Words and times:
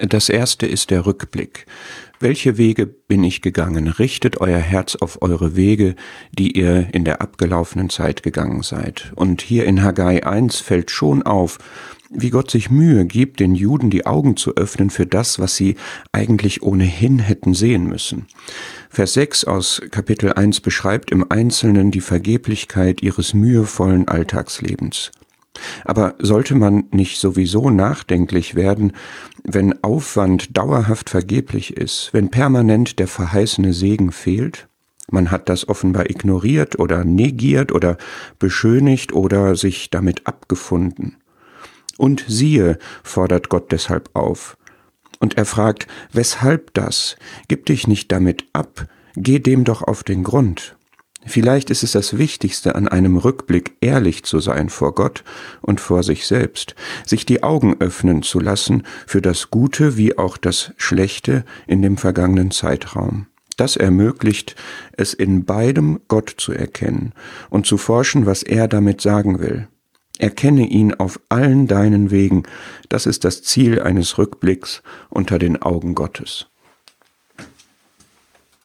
Das 0.00 0.28
erste 0.28 0.66
ist 0.66 0.90
der 0.90 1.06
Rückblick. 1.06 1.66
Welche 2.20 2.56
Wege 2.56 2.86
bin 2.86 3.24
ich 3.24 3.42
gegangen? 3.42 3.88
Richtet 3.88 4.40
euer 4.40 4.58
Herz 4.58 4.94
auf 4.96 5.22
eure 5.22 5.56
Wege, 5.56 5.96
die 6.36 6.56
ihr 6.56 6.88
in 6.92 7.04
der 7.04 7.20
abgelaufenen 7.20 7.90
Zeit 7.90 8.22
gegangen 8.22 8.62
seid. 8.62 9.12
Und 9.16 9.42
hier 9.42 9.64
in 9.64 9.82
Haggai 9.82 10.24
1 10.24 10.60
fällt 10.60 10.92
schon 10.92 11.24
auf, 11.24 11.58
wie 12.10 12.30
Gott 12.30 12.50
sich 12.50 12.70
Mühe 12.70 13.06
gibt, 13.06 13.40
den 13.40 13.54
Juden 13.54 13.90
die 13.90 14.06
Augen 14.06 14.36
zu 14.36 14.56
öffnen 14.56 14.90
für 14.90 15.06
das, 15.06 15.40
was 15.40 15.56
sie 15.56 15.76
eigentlich 16.12 16.62
ohnehin 16.62 17.18
hätten 17.18 17.54
sehen 17.54 17.84
müssen. 17.84 18.26
Vers 18.90 19.14
6 19.14 19.44
aus 19.44 19.82
Kapitel 19.90 20.32
1 20.32 20.60
beschreibt 20.60 21.10
im 21.10 21.30
Einzelnen 21.30 21.90
die 21.90 22.00
Vergeblichkeit 22.00 23.02
ihres 23.02 23.34
mühevollen 23.34 24.06
Alltagslebens. 24.06 25.10
Aber 25.84 26.14
sollte 26.18 26.54
man 26.54 26.84
nicht 26.90 27.20
sowieso 27.20 27.70
nachdenklich 27.70 28.54
werden, 28.54 28.92
wenn 29.44 29.82
Aufwand 29.82 30.56
dauerhaft 30.56 31.10
vergeblich 31.10 31.76
ist, 31.76 32.10
wenn 32.12 32.30
permanent 32.30 32.98
der 32.98 33.08
verheißene 33.08 33.72
Segen 33.72 34.12
fehlt? 34.12 34.68
Man 35.10 35.30
hat 35.30 35.48
das 35.48 35.68
offenbar 35.68 36.10
ignoriert 36.10 36.78
oder 36.78 37.04
negiert 37.04 37.72
oder 37.72 37.96
beschönigt 38.38 39.12
oder 39.12 39.56
sich 39.56 39.90
damit 39.90 40.26
abgefunden. 40.26 41.16
Und 41.96 42.24
siehe, 42.28 42.78
fordert 43.02 43.48
Gott 43.48 43.72
deshalb 43.72 44.10
auf. 44.12 44.56
Und 45.18 45.36
er 45.36 45.46
fragt, 45.46 45.86
weshalb 46.12 46.74
das? 46.74 47.16
Gib 47.48 47.66
dich 47.66 47.88
nicht 47.88 48.12
damit 48.12 48.46
ab, 48.52 48.86
geh 49.16 49.38
dem 49.38 49.64
doch 49.64 49.82
auf 49.82 50.04
den 50.04 50.22
Grund. 50.22 50.76
Vielleicht 51.26 51.70
ist 51.70 51.82
es 51.82 51.92
das 51.92 52.16
Wichtigste 52.16 52.74
an 52.74 52.88
einem 52.88 53.16
Rückblick, 53.16 53.76
ehrlich 53.80 54.24
zu 54.24 54.40
sein 54.40 54.68
vor 54.70 54.94
Gott 54.94 55.24
und 55.60 55.80
vor 55.80 56.02
sich 56.02 56.26
selbst, 56.26 56.74
sich 57.04 57.26
die 57.26 57.42
Augen 57.42 57.76
öffnen 57.80 58.22
zu 58.22 58.40
lassen 58.40 58.84
für 59.06 59.20
das 59.20 59.50
Gute 59.50 59.96
wie 59.96 60.16
auch 60.16 60.36
das 60.36 60.72
Schlechte 60.76 61.44
in 61.66 61.82
dem 61.82 61.96
vergangenen 61.96 62.50
Zeitraum. 62.50 63.26
Das 63.56 63.76
ermöglicht 63.76 64.54
es 64.92 65.12
in 65.12 65.44
beidem 65.44 66.00
Gott 66.06 66.32
zu 66.38 66.52
erkennen 66.52 67.12
und 67.50 67.66
zu 67.66 67.76
forschen, 67.76 68.24
was 68.24 68.44
er 68.44 68.68
damit 68.68 69.00
sagen 69.00 69.40
will. 69.40 69.66
Erkenne 70.18 70.66
ihn 70.66 70.94
auf 70.94 71.20
allen 71.28 71.66
deinen 71.66 72.10
Wegen, 72.12 72.44
das 72.88 73.06
ist 73.06 73.24
das 73.24 73.42
Ziel 73.42 73.82
eines 73.82 74.16
Rückblicks 74.16 74.82
unter 75.10 75.38
den 75.38 75.60
Augen 75.60 75.94
Gottes. 75.94 76.46